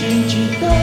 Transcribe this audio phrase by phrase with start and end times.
[0.00, 0.79] 静静的